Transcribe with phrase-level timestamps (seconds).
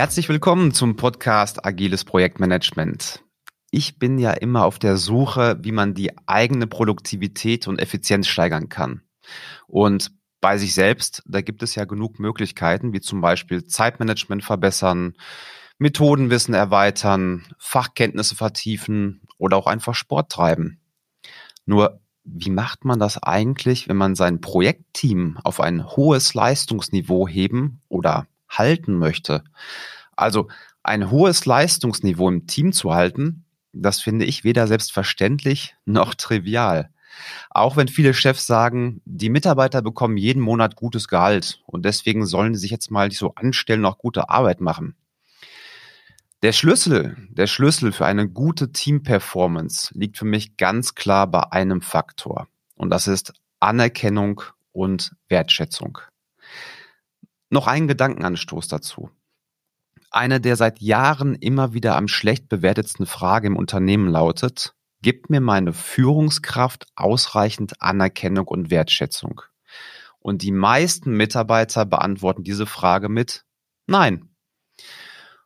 [0.00, 3.22] Herzlich willkommen zum Podcast Agiles Projektmanagement.
[3.70, 8.70] Ich bin ja immer auf der Suche, wie man die eigene Produktivität und Effizienz steigern
[8.70, 9.02] kann.
[9.66, 10.10] Und
[10.40, 15.18] bei sich selbst, da gibt es ja genug Möglichkeiten, wie zum Beispiel Zeitmanagement verbessern,
[15.76, 20.80] Methodenwissen erweitern, Fachkenntnisse vertiefen oder auch einfach Sport treiben.
[21.66, 27.82] Nur, wie macht man das eigentlich, wenn man sein Projektteam auf ein hohes Leistungsniveau heben
[27.90, 29.44] oder halten möchte?
[30.20, 30.48] Also
[30.82, 36.90] ein hohes Leistungsniveau im Team zu halten, das finde ich weder selbstverständlich noch trivial.
[37.50, 42.54] Auch wenn viele Chefs sagen, die Mitarbeiter bekommen jeden Monat gutes Gehalt und deswegen sollen
[42.54, 44.94] sie sich jetzt mal nicht so anstellen auch gute Arbeit machen.
[46.42, 51.82] Der Schlüssel, der Schlüssel für eine gute Teamperformance liegt für mich ganz klar bei einem
[51.82, 52.48] Faktor.
[52.76, 55.98] Und das ist Anerkennung und Wertschätzung.
[57.50, 59.10] Noch ein Gedankenanstoß dazu.
[60.12, 65.40] Eine der seit Jahren immer wieder am schlecht bewertetsten Frage im Unternehmen lautet, gibt mir
[65.40, 69.42] meine Führungskraft ausreichend Anerkennung und Wertschätzung?
[70.18, 73.44] Und die meisten Mitarbeiter beantworten diese Frage mit
[73.86, 74.28] Nein.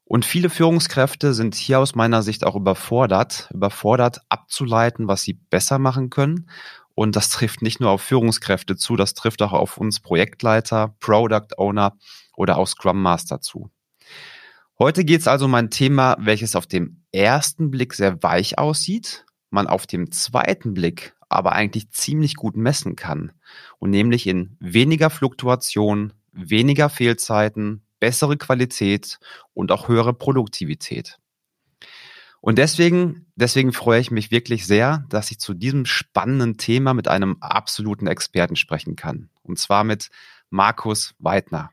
[0.07, 5.79] Und viele Führungskräfte sind hier aus meiner Sicht auch überfordert, überfordert abzuleiten, was sie besser
[5.79, 6.49] machen können.
[6.95, 11.59] Und das trifft nicht nur auf Führungskräfte zu, das trifft auch auf uns Projektleiter, Product
[11.59, 11.99] Owner
[12.35, 13.71] oder auch Scrum Master zu.
[14.79, 19.25] Heute geht es also um ein Thema, welches auf dem ersten Blick sehr weich aussieht,
[19.51, 23.33] man auf dem zweiten Blick aber eigentlich ziemlich gut messen kann.
[23.79, 29.19] Und nämlich in weniger Fluktuation, weniger Fehlzeiten, bessere Qualität
[29.53, 31.19] und auch höhere Produktivität.
[32.41, 37.09] Und deswegen, deswegen freue ich mich wirklich sehr, dass ich zu diesem spannenden Thema mit
[37.09, 39.31] einem absoluten Experten sprechen kann.
[39.43, 40.11] Und zwar mit
[40.51, 41.71] Markus Weidner.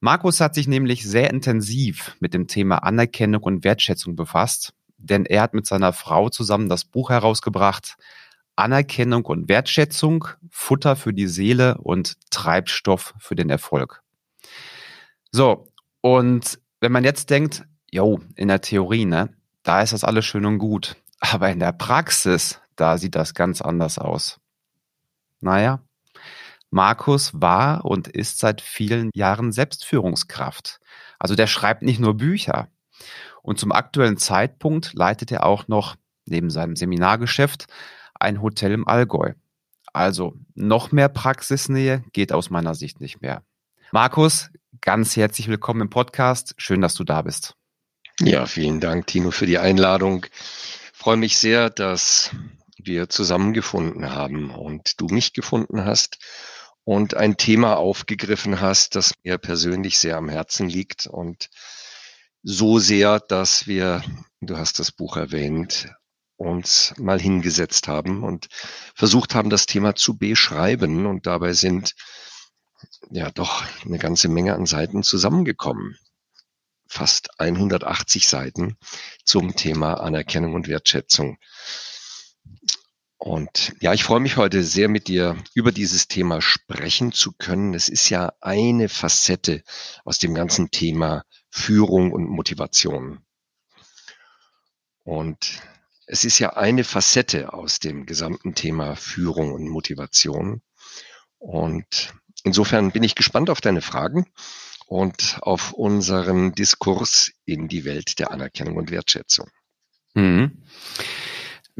[0.00, 5.42] Markus hat sich nämlich sehr intensiv mit dem Thema Anerkennung und Wertschätzung befasst, denn er
[5.42, 7.96] hat mit seiner Frau zusammen das Buch herausgebracht,
[8.54, 14.02] Anerkennung und Wertschätzung, Futter für die Seele und Treibstoff für den Erfolg.
[15.30, 15.68] So,
[16.00, 20.46] und wenn man jetzt denkt, jo, in der Theorie, ne, da ist das alles schön
[20.46, 20.96] und gut.
[21.20, 24.40] Aber in der Praxis, da sieht das ganz anders aus.
[25.40, 25.80] Naja,
[26.70, 30.80] Markus war und ist seit vielen Jahren Selbstführungskraft.
[31.18, 32.68] Also der schreibt nicht nur Bücher.
[33.42, 35.96] Und zum aktuellen Zeitpunkt leitet er auch noch
[36.26, 37.66] neben seinem Seminargeschäft
[38.14, 39.32] ein Hotel im Allgäu.
[39.92, 43.42] Also noch mehr Praxisnähe geht aus meiner Sicht nicht mehr.
[43.90, 44.50] Markus,
[44.82, 46.54] ganz herzlich willkommen im Podcast.
[46.58, 47.54] Schön, dass du da bist.
[48.20, 50.26] Ja, vielen Dank, Tino, für die Einladung.
[50.92, 52.32] Ich freue mich sehr, dass
[52.76, 56.18] wir zusammengefunden haben und du mich gefunden hast
[56.88, 61.50] und ein Thema aufgegriffen hast, das mir persönlich sehr am Herzen liegt und
[62.42, 64.02] so sehr, dass wir,
[64.40, 65.92] du hast das Buch erwähnt,
[66.38, 68.48] uns mal hingesetzt haben und
[68.94, 71.04] versucht haben, das Thema zu beschreiben.
[71.04, 71.94] Und dabei sind
[73.10, 75.98] ja doch eine ganze Menge an Seiten zusammengekommen.
[76.86, 78.78] Fast 180 Seiten
[79.26, 81.36] zum Thema Anerkennung und Wertschätzung.
[83.18, 87.74] Und ja, ich freue mich heute sehr mit dir über dieses Thema sprechen zu können.
[87.74, 89.62] Es ist ja eine Facette
[90.04, 93.20] aus dem ganzen Thema Führung und Motivation.
[95.02, 95.60] Und
[96.06, 100.62] es ist ja eine Facette aus dem gesamten Thema Führung und Motivation.
[101.38, 102.14] Und
[102.44, 104.26] Insofern bin ich gespannt auf deine Fragen
[104.86, 109.50] und auf unseren Diskurs in die Welt der Anerkennung und Wertschätzung.
[110.14, 110.62] Mhm.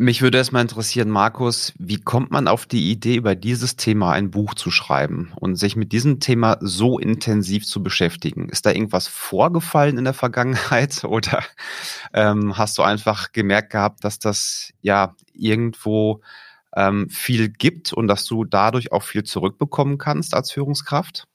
[0.01, 4.31] Mich würde erstmal interessieren, Markus, wie kommt man auf die Idee, über dieses Thema ein
[4.31, 8.49] Buch zu schreiben und sich mit diesem Thema so intensiv zu beschäftigen?
[8.49, 11.43] Ist da irgendwas vorgefallen in der Vergangenheit oder
[12.15, 16.21] ähm, hast du einfach gemerkt gehabt, dass das ja irgendwo
[16.77, 21.27] ähm, viel gibt und dass du dadurch auch viel zurückbekommen kannst als Führungskraft?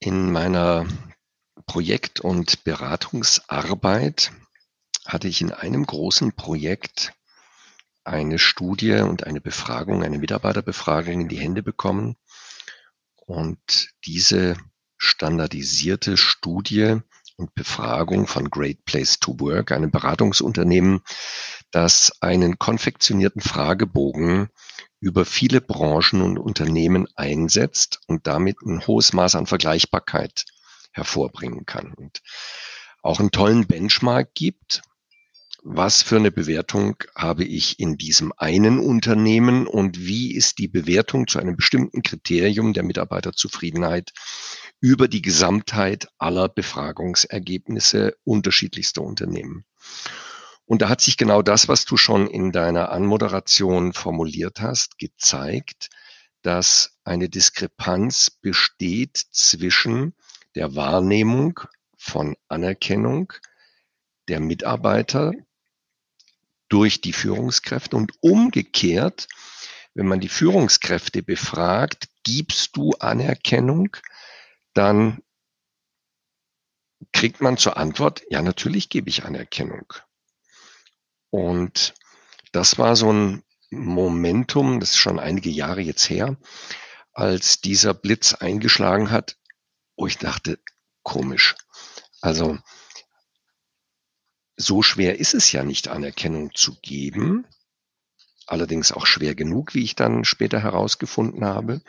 [0.00, 0.86] In meiner
[1.64, 4.32] Projekt- und Beratungsarbeit
[5.06, 7.12] hatte ich in einem großen Projekt
[8.04, 12.16] eine Studie und eine Befragung, eine Mitarbeiterbefragung in die Hände bekommen.
[13.16, 14.56] Und diese
[14.96, 16.98] standardisierte Studie
[17.36, 21.00] und Befragung von Great Place to Work, einem Beratungsunternehmen,
[21.70, 24.48] das einen konfektionierten Fragebogen
[25.00, 30.44] über viele Branchen und Unternehmen einsetzt und damit ein hohes Maß an Vergleichbarkeit
[30.92, 32.22] hervorbringen kann und
[33.02, 34.82] auch einen tollen Benchmark gibt.
[35.64, 41.28] Was für eine Bewertung habe ich in diesem einen Unternehmen und wie ist die Bewertung
[41.28, 44.10] zu einem bestimmten Kriterium der Mitarbeiterzufriedenheit
[44.80, 49.64] über die Gesamtheit aller Befragungsergebnisse unterschiedlichster Unternehmen.
[50.64, 55.90] Und da hat sich genau das, was du schon in deiner Anmoderation formuliert hast, gezeigt,
[56.42, 60.16] dass eine Diskrepanz besteht zwischen
[60.56, 61.60] der Wahrnehmung
[61.96, 63.32] von Anerkennung
[64.26, 65.32] der Mitarbeiter
[66.72, 69.28] durch die Führungskräfte und umgekehrt,
[69.92, 73.94] wenn man die Führungskräfte befragt, gibst du Anerkennung,
[74.72, 75.22] dann
[77.12, 79.92] kriegt man zur Antwort, ja, natürlich gebe ich Anerkennung.
[81.28, 81.92] Und
[82.52, 86.38] das war so ein Momentum, das ist schon einige Jahre jetzt her,
[87.12, 89.36] als dieser Blitz eingeschlagen hat,
[89.96, 90.58] wo ich dachte,
[91.02, 91.54] komisch.
[92.22, 92.58] Also
[94.62, 97.46] so schwer ist es ja nicht, Anerkennung zu geben.
[98.46, 101.82] Allerdings auch schwer genug, wie ich dann später herausgefunden habe.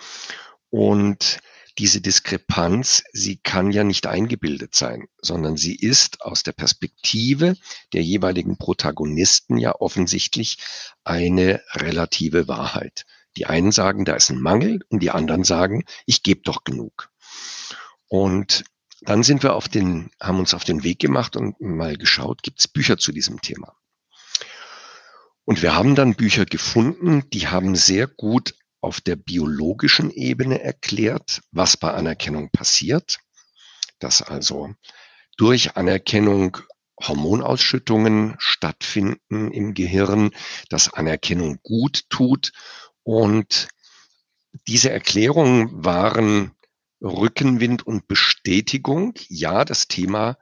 [0.69, 1.39] Und
[1.77, 7.55] diese Diskrepanz, sie kann ja nicht eingebildet sein, sondern sie ist aus der Perspektive
[7.93, 10.57] der jeweiligen Protagonisten ja offensichtlich
[11.03, 13.05] eine relative Wahrheit.
[13.37, 17.09] Die einen sagen, da ist ein Mangel und die anderen sagen, ich gebe doch genug.
[18.07, 18.63] Und
[19.05, 22.59] dann sind wir auf den, haben uns auf den Weg gemacht und mal geschaut, gibt
[22.59, 23.75] es Bücher zu diesem Thema.
[25.45, 31.41] Und wir haben dann Bücher gefunden, die haben sehr gut auf der biologischen Ebene erklärt,
[31.51, 33.19] was bei Anerkennung passiert,
[33.99, 34.73] dass also
[35.37, 36.57] durch Anerkennung
[37.01, 40.31] Hormonausschüttungen stattfinden im Gehirn,
[40.69, 42.51] dass Anerkennung gut tut.
[43.03, 43.67] Und
[44.67, 46.51] diese Erklärungen waren
[47.03, 49.13] Rückenwind und Bestätigung.
[49.27, 50.37] Ja, das Thema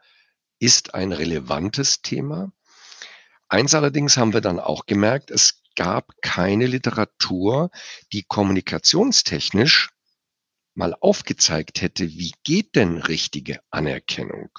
[0.60, 2.54] ist ein relevantes Thema.
[3.50, 7.72] Eins allerdings haben wir dann auch gemerkt, es gab keine Literatur,
[8.14, 9.90] die kommunikationstechnisch
[10.76, 14.50] mal aufgezeigt hätte, wie geht denn richtige Anerkennung?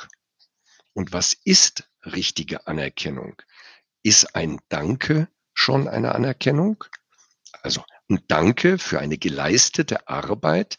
[0.93, 3.41] Und was ist richtige Anerkennung?
[4.03, 6.85] Ist ein Danke schon eine Anerkennung?
[7.63, 10.77] Also ein Danke für eine geleistete Arbeit,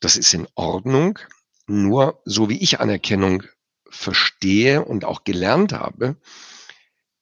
[0.00, 1.18] das ist in Ordnung.
[1.66, 3.42] Nur so wie ich Anerkennung
[3.90, 6.16] verstehe und auch gelernt habe,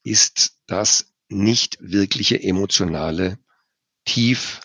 [0.03, 3.39] ist das nicht wirkliche emotionale,
[4.05, 4.61] tief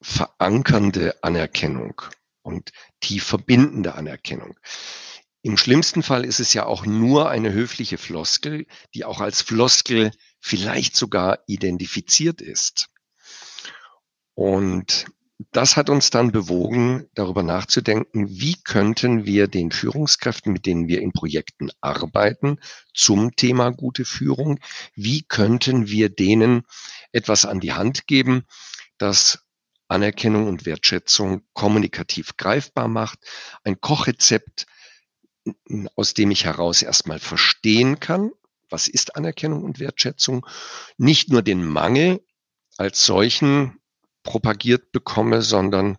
[0.00, 2.00] verankernde Anerkennung
[2.42, 4.58] und tief verbindende Anerkennung.
[5.42, 10.12] Im schlimmsten Fall ist es ja auch nur eine höfliche Floskel, die auch als Floskel
[10.40, 12.88] vielleicht sogar identifiziert ist.
[14.34, 15.06] Und
[15.52, 21.00] das hat uns dann bewogen, darüber nachzudenken, wie könnten wir den Führungskräften, mit denen wir
[21.00, 22.58] in Projekten arbeiten,
[22.92, 24.60] zum Thema gute Führung,
[24.94, 26.62] wie könnten wir denen
[27.12, 28.44] etwas an die Hand geben,
[28.98, 29.44] das
[29.88, 33.18] Anerkennung und Wertschätzung kommunikativ greifbar macht,
[33.64, 34.66] ein Kochrezept,
[35.96, 38.30] aus dem ich heraus erstmal verstehen kann,
[38.70, 40.46] was ist Anerkennung und Wertschätzung,
[40.96, 42.24] nicht nur den Mangel
[42.76, 43.78] als solchen
[44.24, 45.98] propagiert bekomme, sondern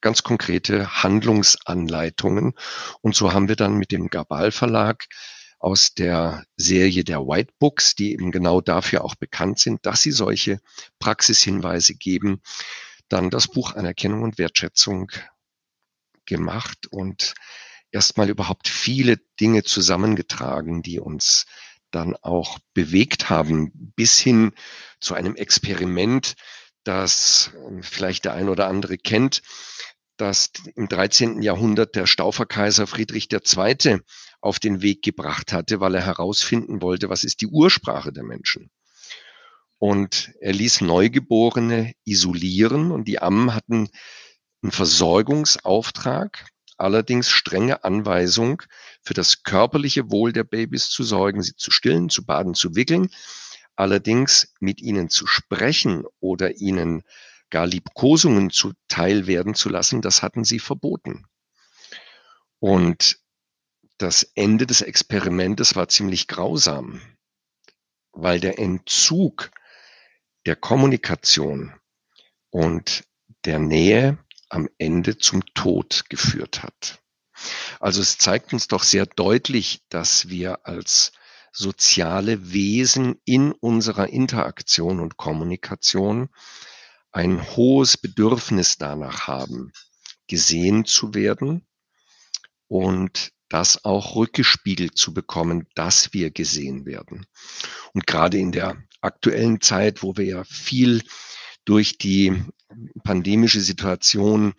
[0.00, 2.54] ganz konkrete Handlungsanleitungen.
[3.00, 5.06] Und so haben wir dann mit dem Gabal Verlag
[5.58, 10.12] aus der Serie der White Books, die eben genau dafür auch bekannt sind, dass sie
[10.12, 10.60] solche
[11.00, 12.40] Praxishinweise geben,
[13.08, 15.10] dann das Buch Anerkennung und Wertschätzung
[16.26, 17.34] gemacht und
[17.90, 21.46] erstmal überhaupt viele Dinge zusammengetragen, die uns
[21.90, 24.52] dann auch bewegt haben, bis hin
[25.00, 26.34] zu einem Experiment,
[26.86, 29.42] das ähm, vielleicht der ein oder andere kennt,
[30.16, 31.42] dass im 13.
[31.42, 34.00] Jahrhundert der Stauferkaiser Friedrich II.
[34.40, 38.70] auf den Weg gebracht hatte, weil er herausfinden wollte, was ist die Ursprache der Menschen.
[39.78, 43.90] Und er ließ Neugeborene isolieren und die Ammen hatten
[44.62, 46.46] einen Versorgungsauftrag,
[46.78, 48.62] allerdings strenge Anweisung,
[49.02, 53.10] für das körperliche Wohl der Babys zu sorgen, sie zu stillen, zu baden, zu wickeln
[53.76, 57.02] Allerdings mit ihnen zu sprechen oder ihnen
[57.50, 61.26] gar Liebkosungen zuteil werden zu lassen, das hatten sie verboten.
[62.58, 63.20] Und
[63.98, 67.00] das Ende des Experimentes war ziemlich grausam,
[68.12, 69.50] weil der Entzug
[70.46, 71.74] der Kommunikation
[72.50, 73.04] und
[73.44, 74.18] der Nähe
[74.48, 77.02] am Ende zum Tod geführt hat.
[77.80, 81.12] Also es zeigt uns doch sehr deutlich, dass wir als
[81.56, 86.28] soziale Wesen in unserer Interaktion und Kommunikation
[87.12, 89.72] ein hohes Bedürfnis danach haben,
[90.26, 91.66] gesehen zu werden
[92.68, 97.26] und das auch rückgespiegelt zu bekommen, dass wir gesehen werden.
[97.94, 101.02] Und gerade in der aktuellen Zeit, wo wir ja viel
[101.64, 102.44] durch die
[103.02, 104.52] pandemische Situation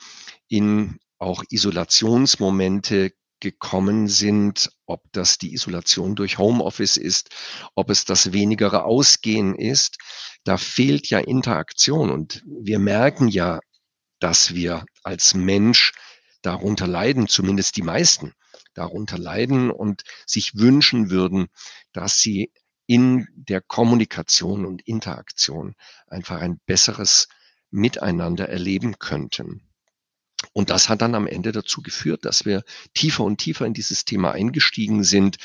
[0.47, 7.29] in auch Isolationsmomente gekommen sind, ob das die Isolation durch Homeoffice ist,
[7.75, 9.97] ob es das wenigere Ausgehen ist,
[10.43, 13.59] da fehlt ja Interaktion und wir merken ja,
[14.19, 15.93] dass wir als Mensch
[16.41, 18.33] darunter leiden, zumindest die meisten
[18.73, 21.47] darunter leiden und sich wünschen würden,
[21.93, 22.51] dass sie
[22.85, 25.75] in der Kommunikation und Interaktion
[26.07, 27.27] einfach ein besseres
[27.69, 29.66] Miteinander erleben könnten.
[30.53, 32.63] Und das hat dann am Ende dazu geführt, dass wir
[32.93, 35.37] tiefer und tiefer in dieses Thema eingestiegen sind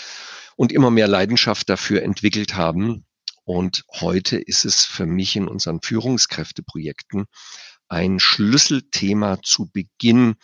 [0.56, 3.04] und immer mehr Leidenschaft dafür entwickelt haben.
[3.44, 7.26] Und heute ist es für mich in unseren Führungskräfteprojekten
[7.88, 10.36] ein Schlüsselthema zu Beginn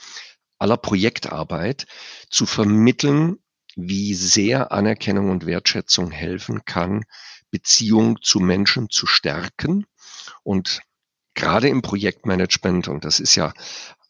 [0.58, 1.86] aller Projektarbeit,
[2.30, 3.38] zu vermitteln,
[3.76, 7.04] wie sehr Anerkennung und Wertschätzung helfen kann,
[7.50, 9.86] Beziehung zu Menschen zu stärken.
[10.42, 10.80] Und
[11.34, 13.54] gerade im Projektmanagement, und das ist ja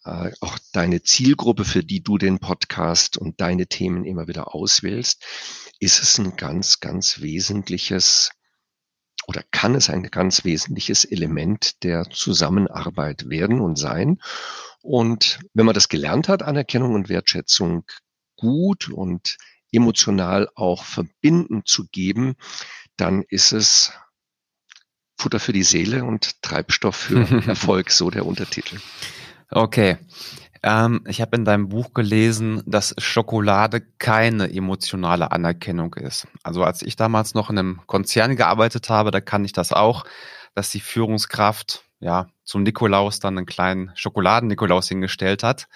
[0.08, 5.24] äh, auch deine Zielgruppe, für die du den Podcast und deine Themen immer wieder auswählst,
[5.80, 8.30] ist es ein ganz, ganz wesentliches
[9.26, 14.20] oder kann es ein ganz wesentliches Element der Zusammenarbeit werden und sein.
[14.80, 17.84] Und wenn man das gelernt hat, Anerkennung und Wertschätzung
[18.36, 19.36] gut und
[19.70, 22.36] emotional auch verbinden zu geben,
[22.96, 23.92] dann ist es
[25.18, 28.78] Futter für die Seele und Treibstoff für Erfolg, so der Untertitel.
[29.50, 29.96] Okay.
[30.62, 36.26] Ähm, ich habe in deinem Buch gelesen, dass Schokolade keine emotionale Anerkennung ist.
[36.42, 40.04] Also als ich damals noch in einem Konzern gearbeitet habe, da kann ich das auch,
[40.54, 45.68] dass die Führungskraft ja zum Nikolaus dann einen kleinen Schokoladen-Nikolaus hingestellt hat.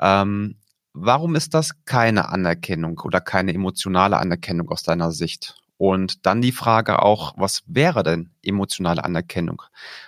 [0.00, 0.56] Ähm,
[0.94, 5.56] warum ist das keine Anerkennung oder keine emotionale Anerkennung aus deiner Sicht?
[5.76, 9.62] Und dann die Frage auch, was wäre denn emotionale Anerkennung?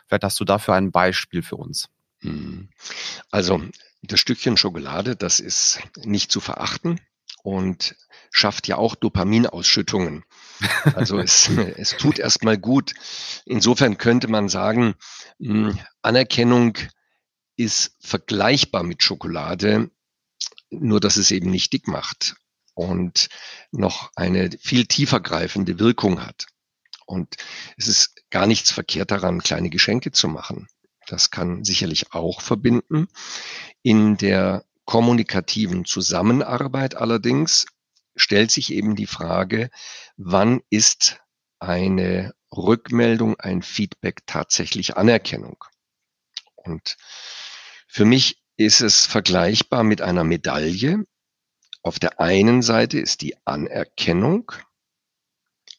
[0.07, 1.89] Vielleicht hast du dafür ein Beispiel für uns.
[2.21, 2.69] Mhm.
[3.31, 3.62] Also
[4.03, 7.00] das Stückchen Schokolade, das ist nicht zu verachten
[7.43, 7.97] und
[8.31, 10.25] schafft ja auch Dopaminausschüttungen.
[10.95, 12.95] Also es, es tut erstmal gut.
[13.45, 14.95] Insofern könnte man sagen,
[15.39, 16.77] hm, Anerkennung
[17.57, 19.91] ist vergleichbar mit Schokolade,
[20.71, 22.37] nur dass es eben nicht dick macht
[22.75, 23.29] und
[23.73, 26.47] noch eine viel tiefer greifende Wirkung hat.
[27.07, 27.37] Und
[27.77, 30.69] es ist gar nichts verkehrt daran, kleine Geschenke zu machen.
[31.11, 33.09] Das kann sicherlich auch verbinden.
[33.83, 37.67] In der kommunikativen Zusammenarbeit allerdings
[38.14, 39.71] stellt sich eben die Frage,
[40.17, 41.21] wann ist
[41.59, 45.64] eine Rückmeldung, ein Feedback tatsächlich Anerkennung?
[46.55, 46.97] Und
[47.88, 51.07] für mich ist es vergleichbar mit einer Medaille.
[51.83, 54.52] Auf der einen Seite ist die Anerkennung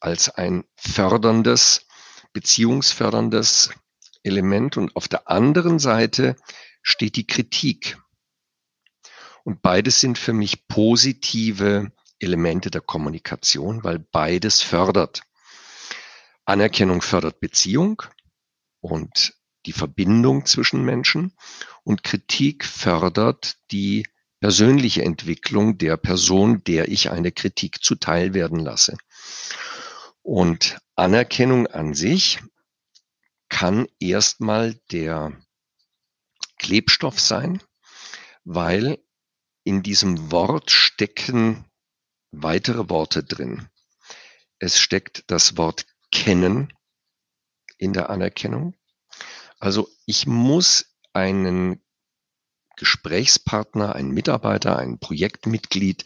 [0.01, 1.87] als ein förderndes,
[2.33, 3.69] beziehungsförderndes
[4.23, 6.35] Element und auf der anderen Seite
[6.81, 7.97] steht die Kritik.
[9.43, 15.21] Und beides sind für mich positive Elemente der Kommunikation, weil beides fördert.
[16.45, 18.03] Anerkennung fördert Beziehung
[18.79, 19.35] und
[19.65, 21.33] die Verbindung zwischen Menschen
[21.83, 24.07] und Kritik fördert die
[24.39, 28.97] persönliche Entwicklung der Person, der ich eine Kritik zuteil werden lasse.
[30.23, 32.39] Und Anerkennung an sich
[33.51, 35.37] kann erstmal der
[36.57, 37.61] Klebstoff sein,
[38.43, 38.97] weil
[39.63, 41.65] in diesem Wort stecken
[42.31, 43.69] weitere Worte drin.
[44.57, 46.73] Es steckt das Wort kennen
[47.77, 48.73] in der Anerkennung.
[49.59, 51.83] Also ich muss einen
[52.77, 56.05] Gesprächspartner, einen Mitarbeiter, ein Projektmitglied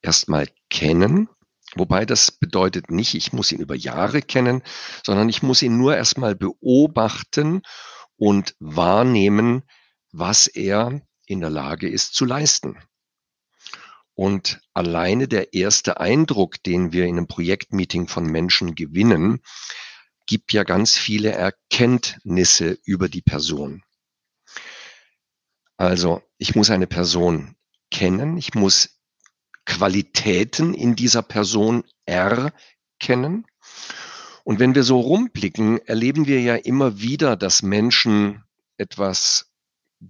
[0.00, 1.28] erstmal kennen
[1.76, 4.62] Wobei das bedeutet nicht, ich muss ihn über Jahre kennen,
[5.04, 7.62] sondern ich muss ihn nur erstmal beobachten
[8.16, 9.62] und wahrnehmen,
[10.12, 12.78] was er in der Lage ist zu leisten.
[14.14, 19.40] Und alleine der erste Eindruck, den wir in einem Projektmeeting von Menschen gewinnen,
[20.26, 23.82] gibt ja ganz viele Erkenntnisse über die Person.
[25.76, 27.56] Also ich muss eine Person
[27.90, 28.93] kennen, ich muss
[29.66, 33.46] Qualitäten in dieser Person erkennen.
[34.44, 38.44] Und wenn wir so rumblicken, erleben wir ja immer wieder, dass Menschen
[38.76, 39.50] etwas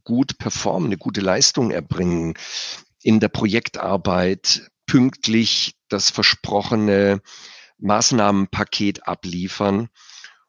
[0.02, 2.34] gut performen, eine gute Leistung erbringen,
[3.02, 7.20] in der Projektarbeit pünktlich das versprochene
[7.78, 9.88] Maßnahmenpaket abliefern.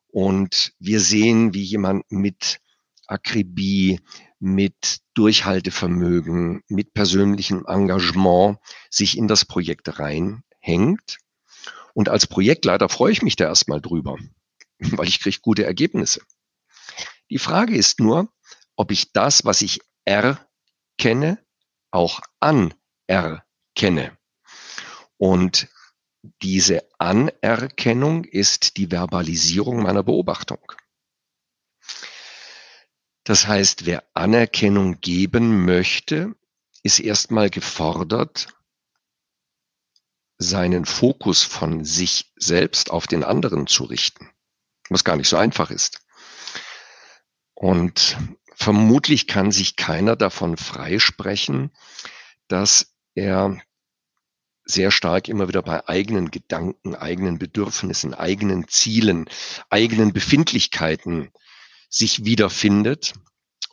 [0.07, 2.59] Und wir sehen, wie jemand mit
[3.07, 4.00] Akribie,
[4.39, 8.59] mit Durchhaltevermögen, mit persönlichem Engagement
[8.89, 11.17] sich in das Projekt reinhängt.
[11.93, 14.17] Und als Projektleiter freue ich mich da erstmal drüber,
[14.79, 16.21] weil ich kriege gute Ergebnisse.
[17.29, 18.29] Die Frage ist nur,
[18.75, 21.39] ob ich das, was ich erkenne,
[21.91, 24.17] auch anerkenne.
[25.17, 25.69] Und
[26.41, 30.59] diese Anerkennung ist die Verbalisierung meiner Beobachtung.
[33.25, 36.36] Das heißt, wer Anerkennung geben möchte,
[36.84, 38.48] ist erstmal gefordert,
[40.38, 44.29] seinen Fokus von sich selbst auf den anderen zu richten,
[44.89, 46.05] was gar nicht so einfach ist.
[47.55, 48.15] Und
[48.53, 51.72] vermutlich kann sich keiner davon freisprechen,
[52.48, 53.60] dass er
[54.65, 59.27] sehr stark immer wieder bei eigenen Gedanken, eigenen Bedürfnissen, eigenen Zielen,
[59.72, 61.32] eigenen Befindlichkeiten
[61.96, 63.14] sich wiederfindet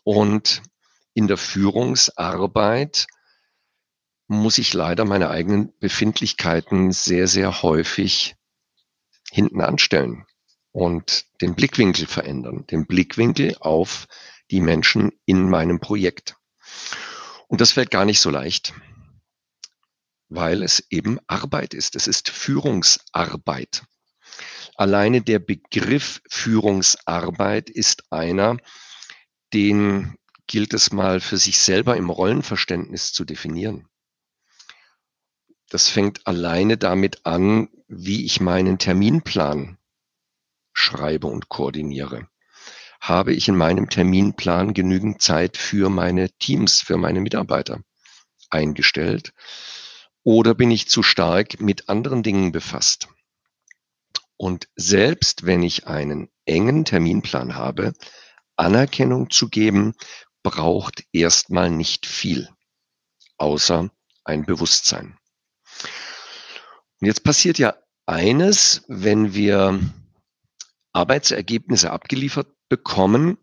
[0.05, 0.63] und
[1.13, 3.09] in der Führungsarbeit
[4.29, 8.37] muss ich leider meine eigenen Befindlichkeiten sehr, sehr häufig
[9.31, 10.25] hinten anstellen
[10.71, 14.07] und den Blickwinkel verändern, den Blickwinkel auf
[14.53, 16.37] die Menschen in meinem Projekt.
[17.49, 18.73] Und das fällt gar nicht so leicht,
[20.29, 21.97] weil es eben Arbeit ist.
[21.97, 23.83] Es ist Führungsarbeit.
[24.77, 28.57] Alleine der Begriff Führungsarbeit ist einer,
[29.53, 33.89] den gilt es mal für sich selber im Rollenverständnis zu definieren.
[35.69, 39.79] Das fängt alleine damit an, wie ich meinen Terminplan
[40.73, 42.29] schreibe und koordiniere.
[43.01, 47.83] Habe ich in meinem Terminplan genügend Zeit für meine Teams, für meine Mitarbeiter
[48.51, 49.33] eingestellt?
[50.23, 53.09] Oder bin ich zu stark mit anderen Dingen befasst?
[54.43, 57.93] Und selbst wenn ich einen engen Terminplan habe,
[58.57, 59.95] Anerkennung zu geben,
[60.43, 62.49] braucht erstmal nicht viel,
[63.37, 63.89] außer
[64.25, 65.17] ein Bewusstsein.
[67.01, 69.79] Und jetzt passiert ja eines, wenn wir
[70.93, 73.39] Arbeitsergebnisse abgeliefert bekommen,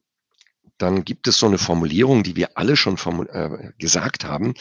[0.77, 2.97] dann gibt es so eine Formulierung, die wir alle schon
[3.29, 4.53] äh, gesagt haben,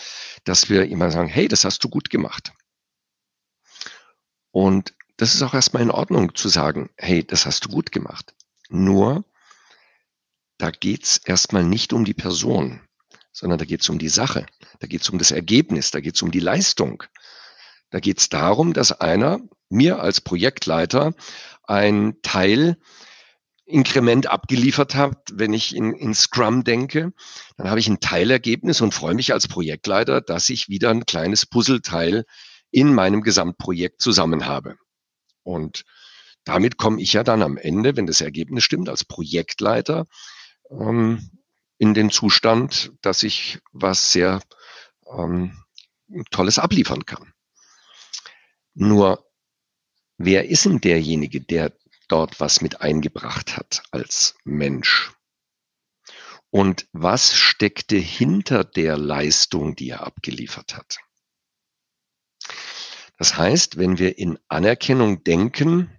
[0.44, 2.52] dass wir immer sagen, hey, das hast du gut gemacht.
[4.52, 8.34] Und das ist auch erstmal in Ordnung zu sagen, hey, das hast du gut gemacht.
[8.70, 9.24] Nur,
[10.58, 12.80] da geht's erstmal nicht um die Person,
[13.32, 14.46] sondern da geht's um die Sache,
[14.78, 17.02] da geht's um das Ergebnis, da geht's um die Leistung.
[17.90, 21.14] Da geht's darum, dass einer mir als Projektleiter
[21.64, 22.78] ein Teil
[23.64, 27.12] Inkrement abgeliefert hat, wenn ich in, in Scrum denke,
[27.56, 31.44] dann habe ich ein Teilergebnis und freue mich als Projektleiter, dass ich wieder ein kleines
[31.44, 32.24] Puzzleteil
[32.70, 34.78] in meinem Gesamtprojekt zusammen habe.
[35.48, 35.86] Und
[36.44, 40.06] damit komme ich ja dann am Ende, wenn das Ergebnis stimmt, als Projektleiter
[40.70, 41.30] ähm,
[41.78, 44.42] in den Zustand, dass ich was sehr
[45.10, 45.64] ähm,
[46.30, 47.32] Tolles abliefern kann.
[48.74, 49.26] Nur,
[50.18, 51.72] wer ist denn derjenige, der
[52.08, 55.12] dort was mit eingebracht hat als Mensch?
[56.50, 60.98] Und was steckte hinter der Leistung, die er abgeliefert hat?
[63.18, 65.90] Das heißt, wenn wir in Anerkennung denken,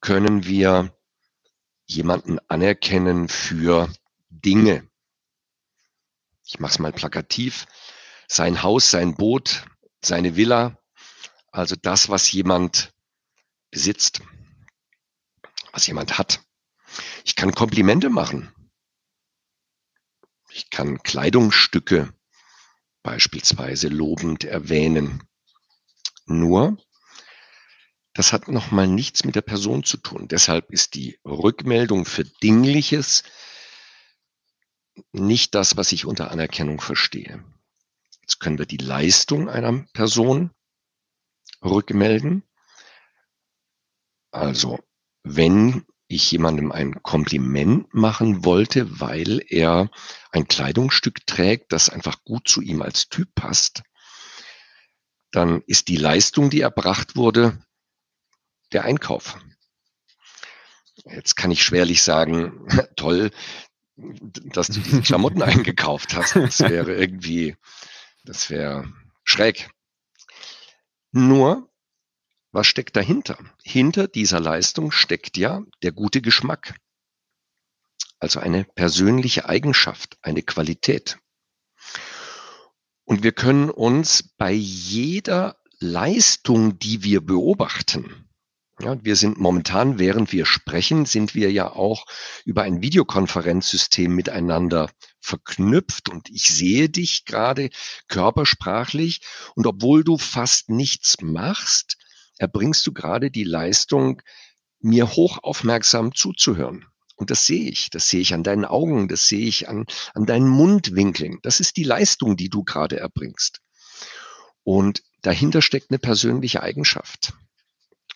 [0.00, 0.96] können wir
[1.84, 3.92] jemanden anerkennen für
[4.30, 4.88] Dinge.
[6.44, 7.66] Ich mache es mal plakativ.
[8.26, 9.66] Sein Haus, sein Boot,
[10.02, 10.78] seine Villa,
[11.50, 12.94] also das, was jemand
[13.70, 14.22] besitzt,
[15.72, 16.42] was jemand hat.
[17.24, 18.50] Ich kann Komplimente machen.
[20.50, 22.14] Ich kann Kleidungsstücke
[23.02, 25.22] beispielsweise lobend erwähnen.
[26.26, 26.76] Nur,
[28.12, 30.28] das hat nochmal nichts mit der Person zu tun.
[30.28, 33.24] Deshalb ist die Rückmeldung für Dingliches
[35.12, 37.44] nicht das, was ich unter Anerkennung verstehe.
[38.20, 40.50] Jetzt können wir die Leistung einer Person
[41.64, 42.42] rückmelden.
[44.30, 44.78] Also,
[45.22, 49.90] wenn ich jemandem ein Kompliment machen wollte, weil er
[50.30, 53.82] ein Kleidungsstück trägt, das einfach gut zu ihm als Typ passt,
[55.32, 57.58] dann ist die Leistung, die erbracht wurde,
[58.72, 59.38] der Einkauf.
[61.04, 62.66] Jetzt kann ich schwerlich sagen,
[62.96, 63.30] toll,
[63.96, 66.36] dass du diese Klamotten eingekauft hast.
[66.36, 67.56] Das wäre irgendwie,
[68.24, 68.92] das wäre
[69.24, 69.70] schräg.
[71.10, 71.68] Nur,
[72.52, 73.38] was steckt dahinter?
[73.62, 76.76] Hinter dieser Leistung steckt ja der gute Geschmack.
[78.18, 81.18] Also eine persönliche Eigenschaft, eine Qualität.
[83.04, 88.22] Und wir können uns bei jeder Leistung, die wir beobachten,
[88.80, 92.06] ja, wir sind momentan, während wir sprechen, sind wir ja auch
[92.44, 96.08] über ein Videokonferenzsystem miteinander verknüpft.
[96.08, 97.70] Und ich sehe dich gerade
[98.08, 99.20] körpersprachlich.
[99.54, 101.96] Und obwohl du fast nichts machst,
[102.38, 104.22] erbringst du gerade die Leistung,
[104.80, 106.86] mir hochaufmerksam zuzuhören
[107.22, 107.88] Und das sehe ich.
[107.88, 111.38] Das sehe ich an deinen Augen, das sehe ich an, an deinen Mundwinkeln.
[111.44, 113.60] Das ist die Leistung, die du gerade erbringst.
[114.64, 117.32] Und dahinter steckt eine persönliche Eigenschaft.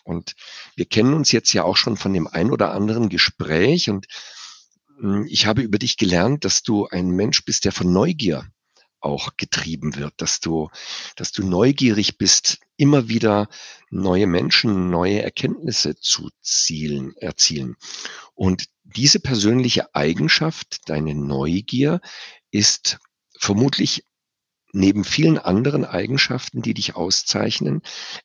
[0.03, 0.35] Und
[0.75, 4.07] wir kennen uns jetzt ja auch schon von dem ein oder anderen Gespräch und
[4.99, 8.45] hm, ich habe über dich gelernt, dass du ein Mensch bist, der von Neugier
[8.99, 10.69] auch getrieben wird, dass du,
[11.15, 13.47] dass du neugierig bist, immer wieder
[13.89, 17.77] neue Menschen, neue Erkenntnisse zu zielen, erzielen.
[18.35, 22.01] Und diese persönliche Eigenschaft, deine Neugier,
[22.51, 22.99] ist
[23.37, 24.05] vermutlich
[24.73, 27.81] neben vielen anderen Eigenschaften, die dich auszeichnen,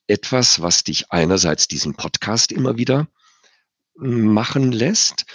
[0.07, 3.07] etwas, was dich einerseits diesen Podcast immer wieder
[3.95, 5.25] machen lässt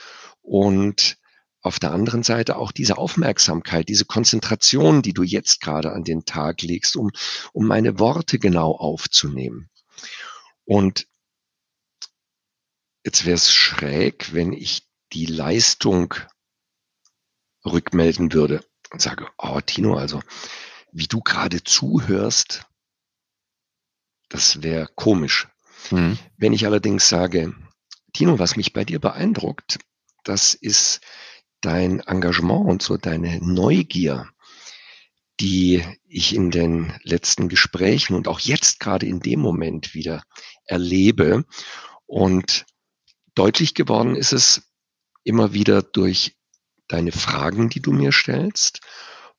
[0.43, 1.19] und
[1.61, 6.25] auf der anderen Seite auch diese Aufmerksamkeit, diese Konzentration, die du jetzt gerade an den
[6.25, 7.11] Tag legst, um,
[7.53, 9.69] um meine Worte genau aufzunehmen.
[10.64, 11.07] Und
[13.05, 16.14] jetzt wäre es schräg, wenn ich die Leistung
[17.64, 20.23] rückmelden würde und sage, oh Tino, also
[20.92, 22.66] wie du gerade zuhörst,
[24.29, 25.49] das wäre komisch.
[25.90, 26.18] Mhm.
[26.37, 27.55] Wenn ich allerdings sage,
[28.12, 29.79] Tino, was mich bei dir beeindruckt,
[30.25, 31.01] das ist
[31.61, 34.29] dein Engagement und so deine Neugier,
[35.40, 40.23] die ich in den letzten Gesprächen und auch jetzt gerade in dem Moment wieder
[40.64, 41.44] erlebe.
[42.07, 42.66] Und
[43.35, 44.68] deutlich geworden ist es
[45.29, 46.37] immer wieder durch
[46.88, 48.81] deine Fragen, die du mir stellst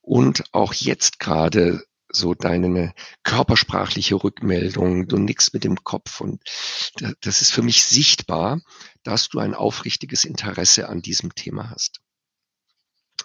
[0.02, 6.42] und auch jetzt gerade so deine körpersprachliche Rückmeldung, du nix mit dem Kopf und
[7.22, 8.62] das ist für mich sichtbar,
[9.04, 12.02] dass du ein aufrichtiges Interesse an diesem Thema hast.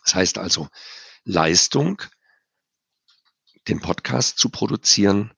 [0.03, 0.69] Das heißt also
[1.25, 2.03] Leistung,
[3.69, 5.33] den Podcast zu produzieren,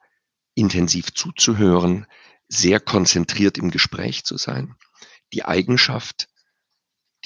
[0.54, 2.06] intensiv zuzuhören,
[2.48, 4.74] sehr konzentriert im Gespräch zu sein,
[5.32, 6.28] die Eigenschaft,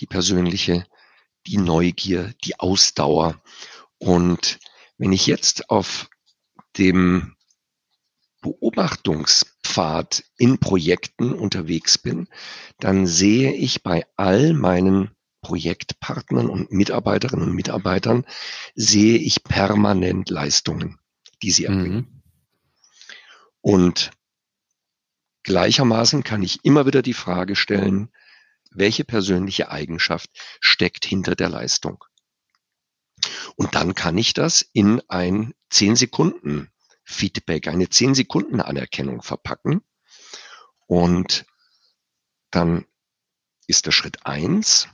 [0.01, 0.87] die persönliche,
[1.47, 3.41] die Neugier, die Ausdauer
[3.99, 4.59] und
[4.97, 6.11] wenn ich jetzt auf
[6.77, 7.37] dem
[8.41, 12.29] Beobachtungspfad in Projekten unterwegs bin,
[12.79, 15.11] dann sehe ich bei all meinen
[15.43, 18.27] Projektpartnern und Mitarbeiterinnen und Mitarbeitern,
[18.75, 20.99] sehe ich permanent Leistungen,
[21.43, 21.97] die sie erbringen.
[21.97, 22.23] Mhm.
[23.63, 24.11] Und
[25.43, 28.11] gleichermaßen kann ich immer wieder die Frage stellen,
[28.71, 30.31] welche persönliche Eigenschaft
[30.61, 32.05] steckt hinter der Leistung?
[33.57, 36.71] Und dann kann ich das in ein 10 Sekunden
[37.05, 39.83] Feedback, eine 10 Sekunden Anerkennung verpacken.
[40.87, 41.45] Und
[42.51, 42.87] dann
[43.67, 44.89] ist der Schritt eins: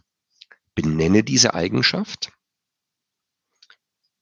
[0.75, 2.33] benenne diese Eigenschaft.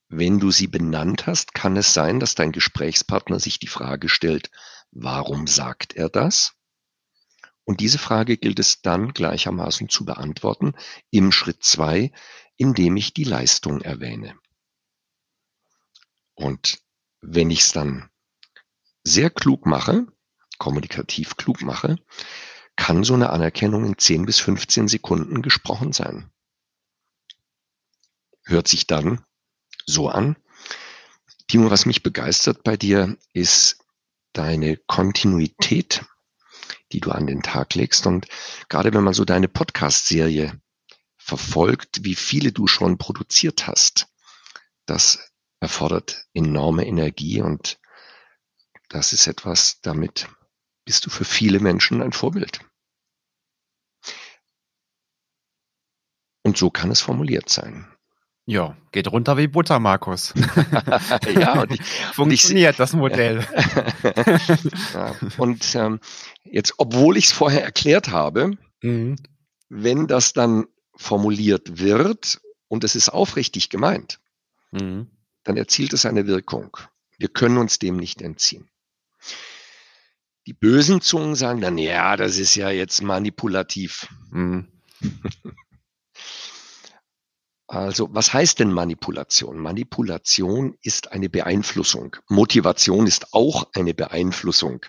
[0.08, 4.50] Wenn du sie benannt hast, kann es sein, dass dein Gesprächspartner sich die Frage stellt,
[4.92, 6.53] warum sagt er das?
[7.64, 10.74] Und diese Frage gilt es dann gleichermaßen zu beantworten
[11.10, 12.12] im Schritt zwei,
[12.56, 14.38] indem ich die Leistung erwähne.
[16.34, 16.78] Und
[17.20, 18.10] wenn ich es dann
[19.02, 20.06] sehr klug mache,
[20.58, 21.96] kommunikativ klug mache,
[22.76, 26.30] kann so eine Anerkennung in 10 bis 15 Sekunden gesprochen sein.
[28.44, 29.24] Hört sich dann
[29.86, 30.36] so an.
[31.48, 33.78] Timo, was mich begeistert bei dir, ist
[34.32, 36.04] deine Kontinuität,
[36.94, 38.06] die du an den Tag legst.
[38.06, 38.28] Und
[38.68, 40.58] gerade wenn man so deine Podcast-Serie
[41.18, 44.08] verfolgt, wie viele du schon produziert hast.
[44.86, 47.78] Das erfordert enorme Energie und
[48.88, 50.28] das ist etwas, damit
[50.84, 52.60] bist du für viele Menschen ein Vorbild.
[56.42, 57.93] Und so kann es formuliert sein.
[58.46, 60.34] Ja, geht runter wie Butter, Markus.
[61.34, 61.80] ja, und ich,
[62.12, 63.46] funktioniert ich, das Modell.
[64.94, 65.98] ja, und ähm,
[66.44, 69.16] jetzt, obwohl ich es vorher erklärt habe, mhm.
[69.70, 74.20] wenn das dann formuliert wird und es ist aufrichtig gemeint,
[74.72, 75.08] mhm.
[75.44, 76.76] dann erzielt es eine Wirkung.
[77.16, 78.68] Wir können uns dem nicht entziehen.
[80.46, 84.06] Die bösen Zungen sagen dann, ja, das ist ja jetzt manipulativ.
[84.30, 84.68] Mhm.
[87.74, 89.58] Also, was heißt denn Manipulation?
[89.58, 92.14] Manipulation ist eine Beeinflussung.
[92.28, 94.86] Motivation ist auch eine Beeinflussung.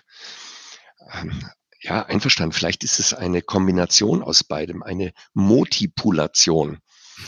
[1.12, 2.52] Ähm, ja, einverstanden.
[2.52, 6.78] Vielleicht ist es eine Kombination aus beidem, eine Motipulation.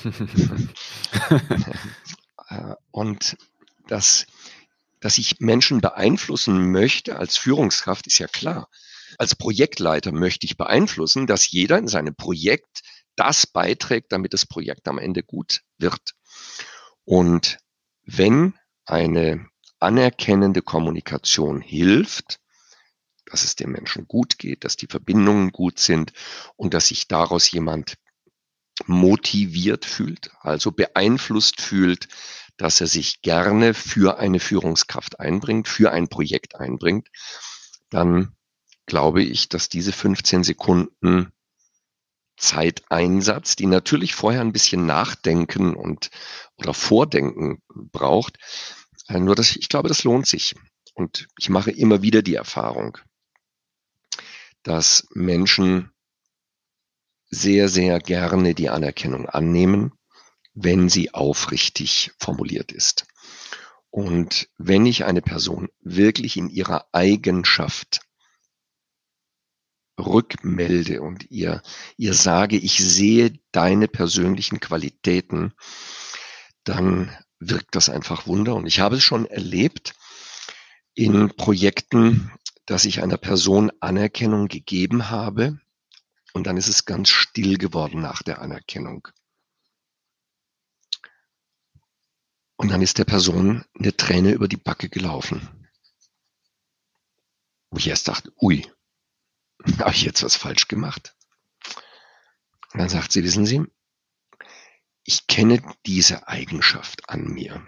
[2.51, 3.37] Äh, und
[3.89, 4.25] das,
[5.01, 8.71] dass ich Menschen beeinflussen möchte als Führungskraft, ist ja klar.
[9.19, 12.81] Als Projektleiter möchte ich beeinflussen, dass jeder in seinem Projekt
[13.19, 16.15] das beiträgt, damit das Projekt am Ende gut wird.
[17.05, 17.59] Und
[18.03, 18.55] wenn
[18.85, 19.47] eine
[19.81, 22.41] anerkennende Kommunikation hilft,
[23.27, 26.13] dass es dem Menschen gut geht, dass die Verbindungen gut sind
[26.57, 27.97] und dass sich daraus jemand
[28.87, 32.09] motiviert fühlt, also beeinflusst fühlt,
[32.57, 37.09] dass er sich gerne für eine Führungskraft einbringt, für ein Projekt einbringt,
[37.91, 38.37] dann
[38.87, 41.33] glaube ich, dass diese 15 Sekunden
[42.39, 46.11] Zeiteinsatz, die natürlich vorher ein bisschen nachdenken und
[46.57, 48.39] oder vordenken braucht,
[49.09, 50.55] äh, nur dass ich glaube, das lohnt sich.
[50.95, 52.99] Und ich mache immer wieder die Erfahrung,
[54.63, 55.93] dass Menschen
[57.31, 59.93] sehr, sehr gerne die Anerkennung annehmen,
[60.55, 63.07] wenn sie aufrichtig formuliert ist.
[63.91, 68.01] Und wenn ich eine Person wirklich in ihrer Eigenschaft
[69.99, 71.63] rückmelde und ihr,
[71.97, 75.53] ihr sage, ich sehe deine persönlichen Qualitäten,
[76.65, 78.55] dann wirkt das einfach Wunder.
[78.55, 79.95] Und ich habe es schon erlebt
[80.95, 82.33] in Projekten,
[82.67, 85.59] dass ich einer Person Anerkennung gegeben habe
[86.33, 89.09] und dann ist es ganz still geworden nach der Anerkennung.
[92.57, 95.49] Und dann ist der Person eine Träne über die Backe gelaufen.
[97.71, 98.67] Wo ich erst dachte, ui,
[99.79, 101.15] habe ich jetzt was falsch gemacht?
[102.73, 103.65] Und dann sagt sie, wissen Sie,
[105.05, 107.67] ich kenne diese Eigenschaft an mir.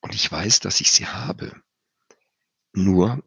[0.00, 1.62] Und ich weiß, dass ich sie habe.
[2.72, 3.26] Nur,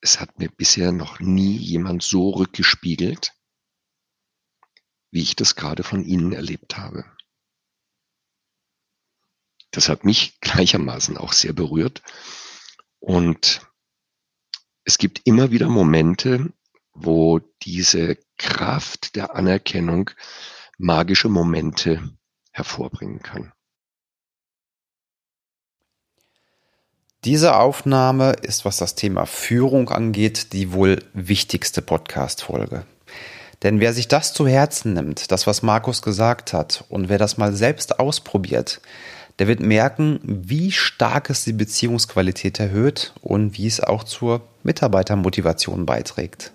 [0.00, 3.32] es hat mir bisher noch nie jemand so rückgespiegelt,
[5.10, 7.04] wie ich das gerade von Ihnen erlebt habe.
[9.70, 12.02] Das hat mich gleichermaßen auch sehr berührt.
[13.00, 13.66] Und
[14.84, 16.52] es gibt immer wieder Momente,
[16.92, 20.10] wo diese Kraft der Anerkennung
[20.78, 22.02] magische Momente
[22.52, 23.52] hervorbringen kann.
[27.24, 32.84] Diese Aufnahme ist, was das Thema Führung angeht, die wohl wichtigste Podcast-Folge.
[33.62, 37.38] Denn wer sich das zu Herzen nimmt, das, was Markus gesagt hat, und wer das
[37.38, 38.82] mal selbst ausprobiert,
[39.38, 45.86] der wird merken, wie stark es die Beziehungsqualität erhöht und wie es auch zur Mitarbeitermotivation
[45.86, 46.52] beiträgt.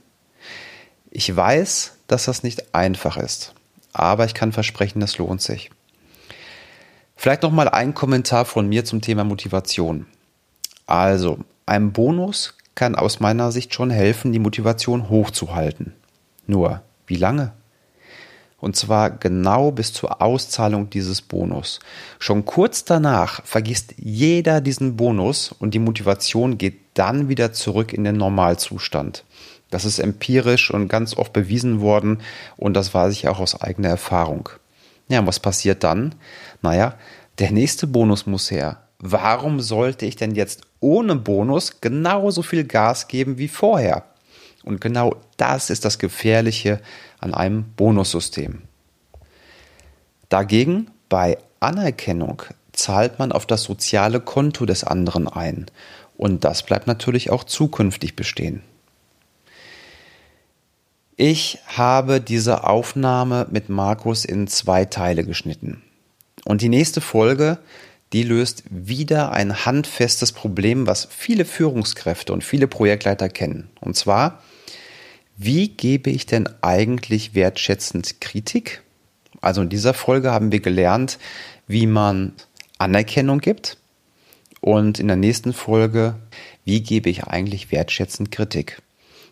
[1.12, 3.54] Ich weiß, dass das nicht einfach ist,
[3.94, 5.72] aber ich kann versprechen, das lohnt sich.
[7.16, 10.06] Vielleicht noch mal ein Kommentar von mir zum Thema Motivation.
[10.86, 15.94] Also, ein Bonus kann aus meiner Sicht schon helfen, die Motivation hochzuhalten.
[16.48, 17.52] Nur, wie lange?
[18.62, 21.80] Und zwar genau bis zur Auszahlung dieses Bonus.
[22.20, 28.04] Schon kurz danach vergisst jeder diesen Bonus und die Motivation geht dann wieder zurück in
[28.04, 29.24] den Normalzustand.
[29.70, 32.22] Das ist empirisch und ganz oft bewiesen worden
[32.58, 34.50] und das weiß ich auch aus eigener Erfahrung.
[35.08, 36.16] Ja, und was passiert dann?
[36.62, 36.96] Naja,
[37.40, 38.84] der nächste Bonus muss her.
[39.00, 44.04] Warum sollte ich denn jetzt ohne Bonus genauso viel Gas geben wie vorher?
[44.66, 46.82] Und genau das ist das Gefährliche
[47.20, 48.64] an einem Bonussystem.
[50.28, 55.68] Dagegen bei Anerkennung zahlt man auf das soziale Konto des anderen ein
[56.20, 58.62] und das bleibt natürlich auch zukünftig bestehen.
[61.16, 65.82] Ich habe diese Aufnahme mit Markus in zwei Teile geschnitten.
[66.44, 67.60] Und die nächste Folge,
[68.12, 73.70] die löst wieder ein handfestes Problem, was viele Führungskräfte und viele Projektleiter kennen.
[73.80, 74.44] Und zwar,
[75.38, 78.82] wie gebe ich denn eigentlich wertschätzend Kritik?
[79.40, 81.18] Also in dieser Folge haben wir gelernt,
[81.66, 82.34] wie man
[82.78, 83.78] Anerkennung gibt.
[84.62, 86.16] Und in der nächsten Folge,
[86.66, 88.82] wie gebe ich eigentlich wertschätzend Kritik?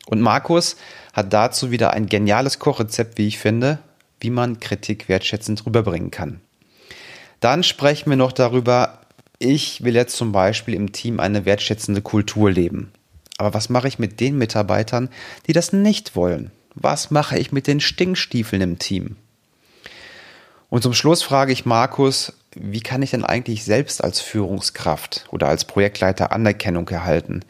[0.06, 0.78] Und Markus
[1.14, 3.80] hat dazu wieder ein geniales Kochrezept, wie ich finde,
[4.20, 6.40] wie man Kritik wertschätzend rüberbringen kann.
[7.40, 9.02] Dann sprechen wir noch darüber,
[9.38, 12.92] ich will jetzt zum Beispiel im Team eine wertschätzende Kultur leben.
[13.38, 15.10] Aber was mache ich mit den Mitarbeitern,
[15.46, 16.52] die das nicht wollen?
[16.74, 19.16] Was mache ich mit den Stinkstiefeln im Team?
[20.70, 25.48] Und zum Schluss frage ich Markus, wie kann ich denn eigentlich selbst als Führungskraft oder
[25.48, 27.42] als Projektleiter Anerkennung erhalten?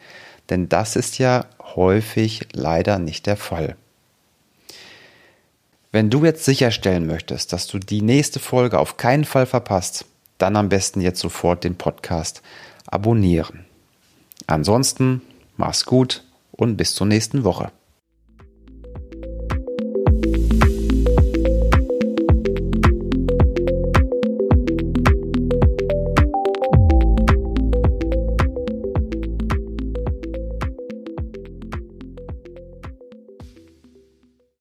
[0.50, 3.76] Denn das ist ja häufig leider nicht der Fall.
[5.90, 10.04] Wenn du jetzt sicherstellen möchtest, dass du die nächste Folge auf keinen Fall verpasst,
[10.36, 12.42] dann am besten jetzt sofort den Podcast
[12.86, 13.64] abonnieren.
[14.46, 15.22] Ansonsten
[15.58, 17.72] Mach's gut und bis zur nächsten Woche.